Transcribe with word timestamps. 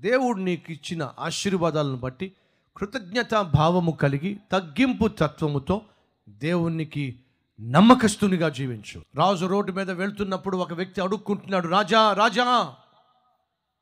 దేవుడు 0.00 0.38
నీకు 0.38 0.72
ఇచ్చిన 0.72 1.12
ఆశీర్వాదాలను 1.18 1.96
బట్టి 1.96 2.32
కృతజ్ఞత 2.76 3.34
భావము 3.34 3.92
కలిగి 3.92 4.40
తగ్గింపు 4.52 5.08
తత్వముతో 5.08 5.82
దేవునికి 6.28 7.20
నమ్మకస్తునిగా 7.60 8.48
జీవించు. 8.48 9.02
రాజు 9.14 9.46
రోడ్డు 9.46 9.72
మీద 9.72 9.90
వెళ్తున్నప్పుడు 9.90 10.56
ఒక 10.56 10.72
వ్యక్తి 10.72 11.00
అడుక్కుంటున్నాడు 11.00 11.68
రాజా 11.68 12.12
రాజా 12.12 12.74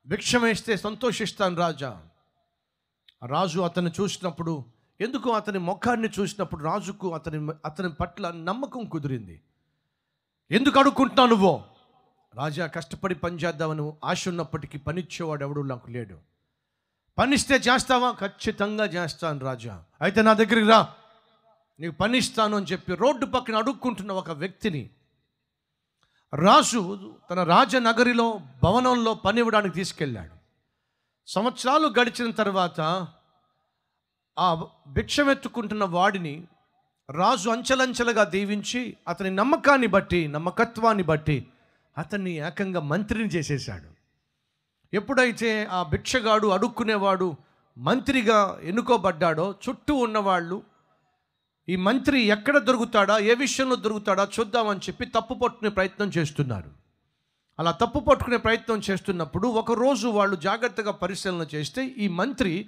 భిక్షం 0.07 0.41
వేస్తే 0.41 0.77
సంతోషిస్తాను 0.77 1.55
రాజా. 1.55 2.01
రాజు 3.25 3.59
అతన్ని 3.59 3.91
చూసినప్పుడు 4.01 4.65
ఎందుకు 5.01 5.29
అతని 5.29 5.59
ముఖాన్ని 5.59 6.09
చూసినప్పుడు 6.19 6.63
రాజుకు 6.63 7.13
అతని 7.13 7.51
అతని 7.65 7.93
పట్ల 7.93 8.31
నమ్మకం 8.31 8.85
కుదిరింది? 8.85 9.41
ఎందుకు 10.51 10.79
అడుక్కుంటున్నావు 10.79 11.29
నువ్వు? 11.29 11.74
రాజా 12.35 12.67
కష్టపడి 12.67 13.15
పని 13.15 13.35
చేద్దామని 13.35 13.91
ఆశ 14.03 14.27
ఉన్నప్పటికీ 14.27 14.77
పనిచ్చేవాడు 14.77 15.43
ఎవడు 15.43 15.61
నాకు 15.61 15.91
లేడు. 15.91 16.17
పనిస్తే 17.17 17.55
చేస్తావా? 17.55 18.11
ఖచ్చితంగా 18.11 18.85
చేస్తాను 18.85 19.39
రాజా. 19.39 19.83
అయితే 20.01 20.21
నా 20.21 20.33
దగ్గరికి 20.33 20.69
రా. 20.69 20.93
నీకు 21.79 21.95
పనిస్తాను 21.95 22.57
అని 22.57 22.65
చెప్పి 22.65 22.95
రోడ్డు 22.95 23.25
పక్కన 23.25 23.55
అడుక్కుంటున్న 23.57 24.11
ఒక 24.11 24.31
వ్యక్తిని 24.31 24.89
రాజు 26.33 27.13
తన 27.31 27.43
రాజనగరిలో 27.43 28.39
భవనంలో 28.63 29.13
పని 29.13 29.39
ఇవ్వడానికి 29.39 29.75
తీసుకెళ్ళాడు. 29.75 30.35
సంవత్సరాలు 31.27 31.87
గడిచిన 31.87 32.31
తర్వాత 32.31 33.07
ఆ 34.39 34.67
భిక్షమెత్తుకుంటున్న 34.87 35.83
వాడిని 35.83 36.47
రాజు 37.11 37.49
అంచెలంచెలుగా 37.49 38.23
దీవించి 38.23 38.97
అతని 39.07 39.31
నమ్మకాన్ని 39.31 39.87
బట్టి 39.87 40.27
నమ్మకత్వాన్ని 40.27 41.03
బట్టి 41.03 41.47
అతన్ని 41.97 42.31
ఏకంగా 42.31 42.79
మంత్రిని 42.79 43.29
చేసేశాడు. 43.29 43.89
ఎప్పుడైతే 44.93 45.65
ఆ 45.65 45.83
భిక్షగాడు 45.83 46.47
అడుక్కునేవాడు 46.47 47.35
మంత్రిగా 47.77 48.59
ఎన్నుకోబడ్డాడో 48.63 49.55
చుట్టూ 49.69 49.95
ఉన్నవాళ్ళు 49.95 50.63
ఈ 51.69 51.75
మంత్రి 51.75 52.21
ఎక్కడ 52.21 52.57
దొరుకుతాడా 52.57 53.17
ఏ 53.17 53.33
విషయంలో 53.33 53.75
దొరుకుతాడా 53.75 54.27
చూద్దామని 54.39 54.79
చెప్పి 54.79 55.05
తప్పు 55.05 55.33
పట్టుకునే 55.33 55.69
ప్రయత్నం 55.69 56.11
చేస్తున్నారు. 56.17 56.71
అలా 57.59 57.71
తప్పు 57.71 57.99
పట్టుకునే 57.99 58.37
ప్రయత్నం 58.37 58.81
చేస్తున్నప్పుడు 58.89 59.47
ఒకరోజు 59.47 60.07
వాళ్ళు 60.07 60.35
జాగ్రత్తగా 60.35 60.91
పరిశీలన 60.91 61.47
చేస్తే 61.55 61.85
ఈ 61.85 62.07
మంత్రి 62.07 62.67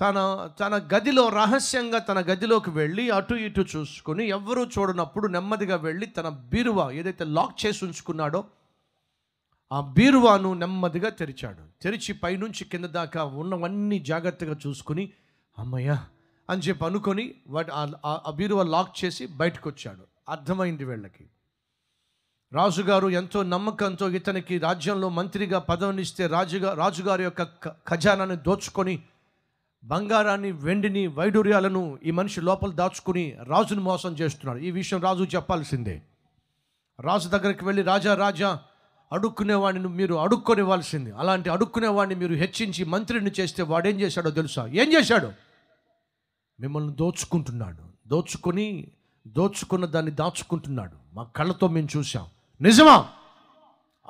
తన 0.00 0.18
తన 0.60 0.88
గదిలో 0.94 1.28
రహస్యంగా 1.28 1.98
తన 1.98 2.20
గదిలోకి 2.20 2.70
వెళ్ళి 2.70 3.10
అటు 3.10 3.34
ఇటు 3.34 3.60
చూసుకొని 3.76 4.28
ఎవరూ 4.28 4.64
చూడనప్పుడు 4.66 5.28
నెమ్మదిగా 5.28 5.76
వెళ్ళి 5.76 6.06
తన 6.06 6.28
బీరువా 6.28 6.90
ఏదైతే 6.90 7.24
లాక్ 7.24 7.66
చేసి 7.66 7.84
ఉంచుకున్నాడో 7.84 8.44
ఆ 9.72 9.80
బీరువాను 9.80 10.54
నెమ్మదిగా 10.54 11.10
తెరిచాడు. 11.10 11.82
తెరిచి 11.82 12.12
పైనుంచి 12.12 12.64
కింద 12.64 12.84
దాకా 12.84 13.24
ఉన్నవన్నీ 13.24 13.98
జాగ్రత్తగా 13.98 14.56
చూసుకుని 14.66 15.12
అమ్మయ్యా 15.58 16.04
అని 16.48 16.62
చెప్పి 16.62 16.84
అనుకొని 16.84 17.34
వాటి 17.46 17.70
ఆ- 18.04 18.30
బీరువా 18.30 18.62
లాక్ 18.62 19.04
చేసి 19.04 19.26
బయటకు 19.26 19.68
వచ్చాడు 19.68 20.04
అర్థమైంది 20.28 20.84
వీళ్ళకి. 20.84 21.24
రాజుగారు 22.52 23.08
ఎంతో 23.08 23.42
నమ్మకంతో 23.42 24.08
ఇతనికి 24.08 24.58
రాజ్యంలో 24.58 25.08
మంత్రిగా 25.08 25.58
పదవినిస్తే 25.58 26.26
రాజుగా 26.26 26.74
రాజుగారి 26.74 27.22
యొక్క 27.22 27.42
ఖజానాన్ని 27.88 28.36
దోచుకొని 28.36 29.02
బంగారాన్ని 29.84 30.52
వెండిని 30.52 31.06
వైడూర్యాలను 31.06 31.98
ఈ 32.04 32.10
మనిషి 32.10 32.40
లోపల 32.40 32.70
దాచుకుని 32.70 33.36
రాజును 33.42 33.80
మోసం 33.80 34.12
చేస్తున్నాడు. 34.12 34.58
ఈ 34.58 34.70
విషయం 34.70 35.00
రాజు 35.00 35.24
చెప్పాల్సిందే. 35.24 36.02
రాజు 37.00 37.28
దగ్గరికి 37.28 37.64
వెళ్ళి 37.64 37.82
రాజా 37.82 38.14
రాజా 38.14 38.60
అడుక్కునేవాడిని 39.12 39.88
మీరు 39.88 40.14
అడుక్కొనివ్వాల్సింది. 40.14 41.12
అలాంటి 41.12 41.50
అడుక్కునేవాడిని 41.50 42.20
మీరు 42.20 42.34
హెచ్చించి 42.34 42.84
మంత్రిని 42.84 43.30
చేస్తే 43.40 43.62
వాడేం 43.62 44.00
చేశాడో 44.00 44.30
తెలుసా? 44.30 44.66
ఏం 44.66 44.92
చేశాడు? 44.92 45.32
మిమ్మల్ని 46.60 46.92
దోచుకుంటున్నాడు. 46.92 48.08
దోచుకొని 48.08 48.88
దోచుకున్న 49.26 49.86
దాన్ని 49.86 50.12
దాచుకుంటున్నాడు. 50.12 51.14
మా 51.14 51.22
కళ్ళతో 51.22 51.68
మేము 51.68 51.88
చూసాం 51.96 52.26
నిజమా? 52.60 53.08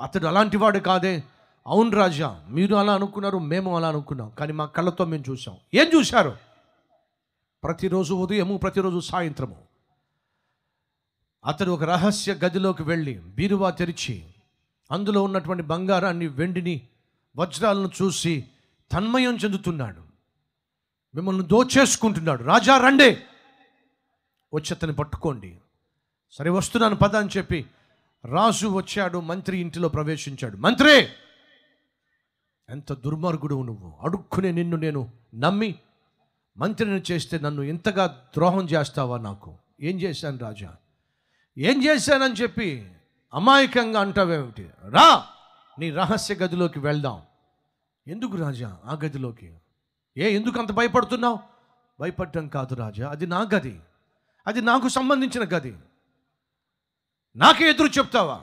అతడు 0.00 0.26
అలాంటి 0.26 0.56
వాడు 0.56 0.78
కాదే. 0.78 1.24
అవును 1.66 1.90
రాజా 1.90 2.44
మీరు 2.48 2.74
అలా 2.74 2.94
అనుకున్నారు 2.94 3.38
మేము 3.38 3.76
అలా 3.76 3.88
అనుకున్నాం. 3.88 4.30
కానీ 4.30 4.52
మా 4.52 4.66
కళ్ళతో 4.66 5.04
మేము 5.04 5.24
చూసాం 5.30 5.56
ఏం 5.74 5.98
చూశారు? 5.98 6.36
ప్రతిరోజు 7.62 8.14
ఉదయము 8.14 8.56
ప్రతిరోజు 8.56 9.00
సాయంత్రము. 9.00 9.56
అతడు 11.44 11.70
ఒక 11.70 11.82
రహస్య 11.82 12.34
గదిలోకి 12.34 12.82
వెళ్ళి 12.82 13.18
బీరువా 13.18 13.70
తెరిచి 13.70 14.24
అందులో 14.90 15.22
ఉన్నటువంటి 15.22 15.62
బంగారాన్ని 15.62 16.26
వెండిని 16.26 16.88
వజ్రాలను 17.36 17.90
చూసి 18.02 18.44
తన్మయం 18.92 19.36
చెందుతున్నాడు. 19.36 20.02
మిమ్మల్ని 21.14 21.42
దోచేసుకుంటున్నాడు. 21.42 22.44
రాజా 22.44 22.78
రండే! 22.78 23.22
వచ్చి 24.54 24.74
అతన్ని 24.74 24.96
పట్టుకోండి. 24.96 25.60
సరే 26.32 26.50
వస్తున్నాను 26.50 26.96
పద 26.96 27.16
అని 27.16 27.28
చెప్పి 27.36 27.66
రాజు 28.24 28.66
వచ్చాడు 28.68 29.20
మంత్రి 29.20 29.58
ఇంటిలో 29.58 29.88
ప్రవేశించాడు. 29.88 30.56
మంత్రి! 30.56 31.08
ఎంత 32.70 32.92
దుర్మార్గుడు 32.92 33.62
నువ్వు? 33.62 33.92
అడుక్కునే 34.02 34.52
నిన్ను 34.52 34.76
నేను 34.76 35.10
నమ్మి 35.34 35.74
మంత్రిని 36.56 37.02
చేస్తే 37.12 37.38
నన్ను 37.38 37.62
ఇంతగా 37.62 38.06
ద్రోహం 38.06 38.64
చేస్తావా 38.64 39.18
నాకు? 39.18 39.54
ఏం 39.80 40.00
చేశాను 40.00 40.38
రాజా? 40.38 40.76
ఏం 41.58 41.84
చేశానని 41.84 42.34
చెప్పి 42.34 42.92
అమాయకంగా 43.34 44.00
అంటావేమిటి? 44.00 44.70
రా! 44.88 45.24
నీ 45.78 45.90
రహస్య 45.90 46.34
గదిలోకి 46.34 46.78
వెళ్దాం. 46.78 47.22
ఎందుకు 48.08 48.36
రాజా 48.36 48.78
ఆ 48.84 48.94
గదిలోకి? 49.04 49.54
ఏ 50.16 50.34
ఎందుకు 50.34 50.60
అంత 50.60 50.72
భయపడుతున్నావు? 50.72 51.38
భయపడటం 52.00 52.48
కాదు 52.48 52.74
రాజా 52.74 53.08
అది 53.10 53.26
నా 53.26 53.40
గది. 53.54 53.80
అది 54.46 54.60
నాకు 54.60 54.88
సంబంధించిన 54.88 55.44
గది. 55.44 55.76
నాకే 57.36 57.70
ఎదురు 57.70 57.88
చెప్తావా? 57.88 58.40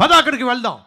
పద 0.00 0.12
అక్కడికి 0.12 0.44
వెళ్దాం. 0.44 0.80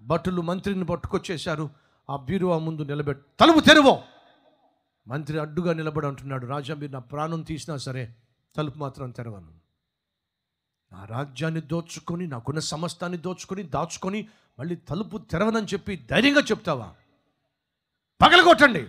భటులు 0.00 0.40
మంత్రిని 0.40 0.84
పట్టుకొచ్చేశారు. 0.84 1.70
ఆ 2.10 2.16
బీరువా 2.16 2.58
ముందు 2.58 2.82
నిలబెట్టి 2.82 3.24
తలుపు 3.40 3.60
తెరువు! 3.60 4.02
మంత్రి 5.08 5.38
అడ్డుగా 5.38 5.72
నిలబడి 5.72 6.06
అంటున్నాడు. 6.06 6.46
రాజా 6.46 6.74
మీరు 6.74 6.92
నా 6.92 6.98
ప్రాణం 6.98 7.42
తీసినా 7.42 7.76
సరే 7.76 8.16
తలుపు 8.56 8.78
మాత్రం 8.78 9.10
తెరవను. 9.10 9.54
నా 10.92 11.04
రాజ్యాన్ని 11.04 11.60
దోచుకొని 11.60 12.26
నాకున్న 12.26 12.58
సమస్తాన్ని 12.58 13.18
దోచుకొని 13.18 13.62
దాచుకొని 13.62 14.28
మళ్ళీ 14.58 14.76
తలుపు 14.76 15.18
తెరవనని 15.18 15.66
చెప్పి 15.66 16.06
ధైర్యంగా 16.10 16.40
చెప్తావా? 16.40 16.94
పగలగొట్టండి! 18.22 18.86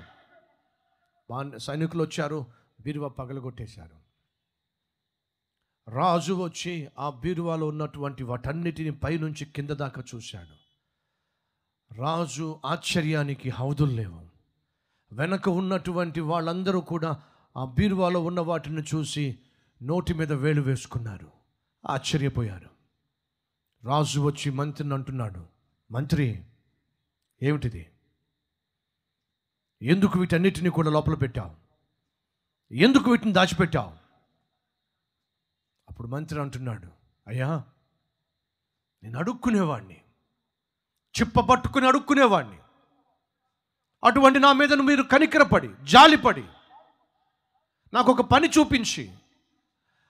వా- 1.32 1.58
సైనికులు 1.58 2.04
వచ్చారు. 2.04 2.46
బీరువా 2.82 3.08
పగలగొట్టేశారు. 3.08 4.00
రాజు 5.92 6.34
వచ్చి 6.34 6.90
ఆ 7.00 7.10
బీరువాలో 7.10 7.68
ఉన్నటువంటి 7.68 8.24
వాటన్నిటిని 8.24 8.92
పైనుంచి 8.92 9.46
కింద 9.46 9.70
దాకా 9.70 10.04
చూశాడు. 10.16 10.69
రాజు 11.98 12.60
ఆశ్చర్యానికి 12.66 13.50
హౌదులు 13.50 13.92
లేవు. 13.92 14.30
వెనక 15.12 15.50
ఉన్నటువంటి 15.50 16.20
వాళ్ళందరూ 16.20 16.82
కూడా 16.82 17.22
ఆ 17.58 17.66
బీరువాలో 17.66 18.24
ఉన్న 18.24 18.40
వాటిని 18.40 18.82
చూసి 18.82 19.40
నోటి 19.82 20.14
మీద 20.14 20.34
వేలు 20.34 20.62
వేసుకున్నారు. 20.62 21.32
ఆశ్చర్యపోయారు. 21.90 22.70
రాజు 23.84 24.20
వచ్చి 24.20 24.52
మంత్రిని 24.52 24.94
అంటున్నాడు. 24.94 25.46
మంత్రి 25.92 26.46
ఏమిటిది? 27.44 27.92
ఎందుకు 29.82 30.20
వీటన్నిటిని 30.20 30.70
కూడా 30.70 30.90
లోపల 30.90 31.14
పెట్టావు? 31.14 31.56
ఎందుకు 32.74 33.12
వీటిని 33.12 33.34
దాచిపెట్టావు? 33.34 33.92
అప్పుడు 35.90 36.08
మంత్రి 36.08 36.42
అంటున్నాడు. 36.42 36.88
అయ్యా 37.28 37.64
నేను 39.04 39.20
అడుక్కునేవాడిని 39.20 40.02
చిప్ప 41.22 41.40
పట్టుకుని 41.40 41.88
అడుక్కునేవాడిని 41.88 42.58
అటువంటి 44.04 44.40
నా 44.40 44.54
మీద 44.54 44.74
మీరు 44.74 45.04
కనికరపడి 45.04 45.70
జాలిపడి 45.84 46.44
నాకు 47.94 48.12
ఒక 48.12 48.22
పని 48.22 48.48
చూపించి 48.48 49.12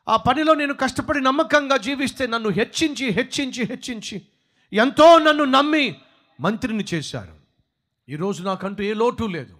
ఆ 0.10 0.16
పనిలో 0.16 0.54
నేను 0.54 0.74
కష్టపడి 0.74 1.22
నమ్మకంగా 1.22 1.78
జీవిస్తే 1.78 2.28
నన్ను 2.28 2.50
హెచ్చించి 2.50 3.10
హెచ్చించి 3.10 3.63
హెచ్చించి 3.63 4.28
ఎంతో 4.74 5.19
నన్ను 5.19 5.44
నమ్మి 5.44 6.01
మంత్రిని 6.40 6.86
చేశారు. 6.94 7.36
ఈరోజు 8.10 8.44
నాకంటూ 8.44 8.84
ఏ 8.84 8.94
లోటు 8.94 9.24
లేదు. 9.24 9.57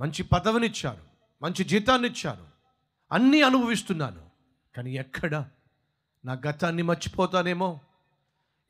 మంచి 0.00 0.22
పదవినిచ్చారు 0.22 1.02
మంచి 1.42 1.64
జీతాన్ని 1.64 2.08
ఇచ్చారు 2.08 2.46
అన్నీ 3.12 3.42
అనుభవిస్తున్నాను. 3.42 4.30
కానీ 4.76 4.94
ఎక్కడ? 4.94 5.44
నా 6.24 6.32
గతాన్ని 6.32 6.82
మర్చిపోతానేమో? 6.82 7.80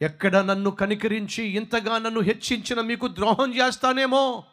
ఎక్కడ 0.03 0.37
నన్ను 0.37 0.71
కనికరించి 0.71 1.45
ఇంతగా 1.45 1.99
నన్ను 1.99 2.21
హెచ్చించిన 2.21 2.81
మీకు 2.81 3.09
ద్రోహం 3.09 3.55
చేస్తానేమో? 3.55 4.45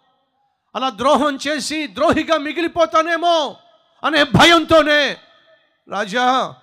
అలా 0.76 0.90
ద్రోహం 0.90 1.40
చేసి 1.48 1.88
ద్రోహిగా 1.88 2.38
మిగిలిపోతానేమో? 2.38 3.56
అనే 4.04 4.24
భయంతోనే 4.24 5.18
రాజా 5.90 6.56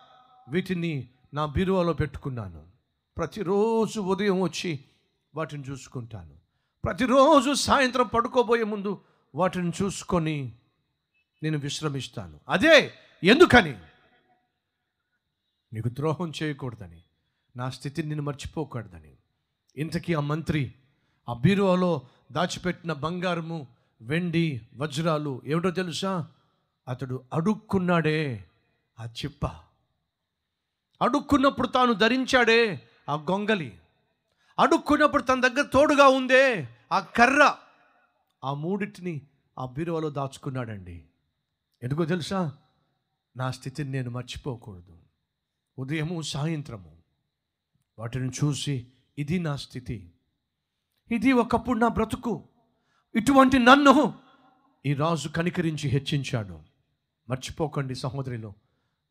వీటిని 0.49 1.09
నా 1.35 1.47
బీరువాలో 1.47 1.93
పెట్టుకున్నాను. 1.93 2.67
ప్రతిరోజు 3.17 4.01
ఉదయం 4.01 4.41
వచ్చి 4.41 4.85
వాటిని 5.35 5.65
చూసుకుంటాను. 5.71 6.35
ప్రతిరోజు 6.85 7.55
సాయంత్రం 7.55 8.07
పడుకోబోయే 8.07 8.65
ముందు 8.65 9.05
వాటిని 9.35 9.73
చూసుకొని 9.83 10.53
నేను 11.43 11.59
విశ్రమిస్తాను. 11.59 12.41
అదే 12.49 12.93
ఎందుకని? 13.25 13.79
నీకు 15.73 15.89
ద్రోహం 15.89 16.33
చేయకూడదని. 16.43 17.03
నా 17.57 17.71
స్థితిని 17.71 18.09
నేను 18.09 18.23
మర్చిపోకూడదని. 18.23 19.17
ఇంతకీ 19.77 20.15
ఆ 20.15 20.21
మంత్రి 20.21 20.73
ఆ 21.29 21.33
బీరువాలో 21.33 22.07
దాచిపెట్టిన 22.33 22.93
బంగారము 22.93 23.67
వెండి 24.01 24.61
వజ్రాలు 24.77 25.43
ఏమిటో 25.47 25.71
తెలుసా? 25.71 26.29
అతడు 26.89 27.25
అడుక్కున్నాడే 27.33 28.45
ఆ 29.01 29.05
చిప్ప. 29.05 29.47
అడుక్కున్నప్పుడు 31.03 31.67
తాను 31.67 31.93
ధరించాడే 31.93 32.89
ఆ 33.09 33.15
గొంగలి. 33.15 33.79
అడుక్కున్నప్పుడు 34.59 35.23
తన 35.23 35.41
దగ్గర 35.41 35.63
తోడుగా 35.63 36.09
ఉందే 36.09 36.69
ఆ 36.93 37.01
కర్ర. 37.01 37.55
ఆ 38.45 38.55
మూడింటిని 38.55 39.21
ఆ 39.59 39.67
బీరువాలో 39.67 40.11
దాచుకున్నాడండి. 40.11 41.05
ఎందుకో 41.83 42.05
తెలుసా? 42.05 42.53
నా 43.37 43.51
స్థితిని 43.51 43.91
నేను 43.91 44.11
మర్చిపోకూడదు. 44.11 44.99
ఉదయము 45.79 46.23
సాయంత్రము. 46.23 46.96
వాటిని 47.99 48.29
చూసి 48.29 48.87
ఇది 49.19 49.39
నా 49.39 49.57
స్థితి. 49.57 50.13
ఇది 51.11 51.33
ఒకప్పుడు 51.33 51.79
నా 51.79 51.89
బ్రతుకు. 51.89 52.43
ఇటువంటి 53.15 53.59
నన్ను 53.59 54.15
ఈ 54.87 54.95
రాజు 54.95 55.29
కనికరించి 55.29 55.89
హెచ్చించాడు. 55.89 56.61
మర్చిపోకండి 57.29 57.95
సహోదరిలో 57.95 58.55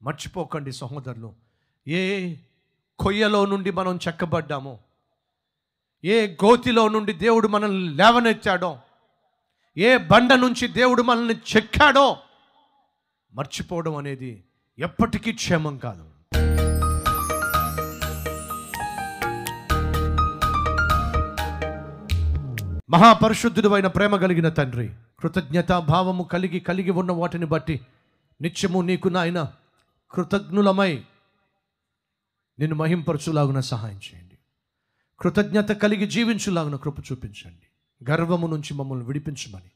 మర్చిపోకండి 0.01 0.71
సహోదరులు. 0.71 1.33
ఏ 1.87 2.35
కొయ్యలో 2.99 3.45
నుండి 3.45 3.71
మనం 3.71 3.99
చెక్కబడ్డామో 4.07 4.79
ఏ 6.03 6.27
గోతిలో 6.27 6.87
నుండి 6.87 7.13
దేవుడు 7.13 7.47
మనల్ని 7.47 7.95
లేవనెత్తాడో 7.95 8.79
ఏ 9.77 9.97
బండ 9.97 10.33
నుంచి 10.33 10.67
దేవుడు 10.67 11.01
మనల్ని 11.01 11.33
చెక్కాడో 11.33 12.17
మర్చిపోవడం 13.33 13.95
అనేది 13.95 14.43
ఎప్పటికీ 14.79 15.31
క్షేమం 15.31 15.77
కాదు. 15.77 16.14
మహాపరిశుద్ధుడు 22.95 23.69
అయిన 23.69 23.87
ప్రేమ 23.87 24.15
కలిగిన 24.15 24.49
తండ్రి 24.49 24.93
కృతజ్ఞత 25.19 25.71
భావము 25.71 26.23
కలిగి 26.23 26.59
కలిగి 26.59 26.91
ఉన్న 26.91 27.11
వాటిని 27.11 27.45
బట్టి 27.45 27.79
నిత్యము 28.41 28.81
నీకు 28.81 29.07
నాయన 29.07 29.51
కృతజ్ఞులమై 30.11 30.95
నిన్ను 32.59 32.75
మహింపరచులాగున 32.75 33.59
సహాయం 33.59 33.95
చేయండి. 33.95 34.37
కృతజ్ఞత 35.19 35.69
కలిగి 35.71 36.07
జీవించులాగున 36.07 36.75
కృప 36.75 36.99
చూపించండి. 36.99 37.67
గర్వము 38.11 38.47
నుంచి 38.47 38.73
మమ్మల్ని 38.73 39.05
విడిపించమని 39.05 39.71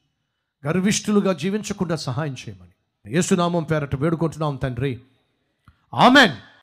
గర్విష్ఠులుగా 0.66 1.32
జీవించకుండా 1.32 1.96
సహాయం 1.96 2.34
చేయమని. 2.34 3.14
యేసునామం 3.14 3.62
పేరట 3.62 3.96
వేడుకుంటున్నాం 3.96 4.56
తండ్రి. 4.56 5.00
ఆమెన్. 5.94 6.50